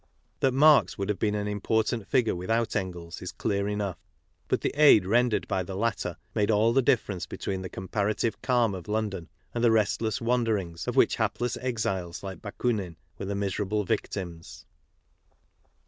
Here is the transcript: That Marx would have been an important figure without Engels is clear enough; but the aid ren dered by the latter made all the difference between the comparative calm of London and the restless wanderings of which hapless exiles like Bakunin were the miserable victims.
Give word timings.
That 0.39 0.55
Marx 0.55 0.97
would 0.97 1.09
have 1.09 1.19
been 1.19 1.35
an 1.35 1.47
important 1.47 2.07
figure 2.07 2.35
without 2.35 2.75
Engels 2.75 3.21
is 3.21 3.31
clear 3.31 3.67
enough; 3.67 3.99
but 4.47 4.61
the 4.61 4.73
aid 4.75 5.05
ren 5.05 5.29
dered 5.29 5.47
by 5.47 5.61
the 5.61 5.75
latter 5.75 6.17
made 6.33 6.49
all 6.49 6.73
the 6.73 6.81
difference 6.81 7.27
between 7.27 7.61
the 7.61 7.69
comparative 7.69 8.41
calm 8.41 8.73
of 8.73 8.87
London 8.87 9.29
and 9.53 9.63
the 9.63 9.69
restless 9.69 10.19
wanderings 10.19 10.87
of 10.87 10.95
which 10.95 11.17
hapless 11.17 11.55
exiles 11.57 12.23
like 12.23 12.41
Bakunin 12.41 12.97
were 13.19 13.25
the 13.27 13.35
miserable 13.35 13.83
victims. 13.83 14.65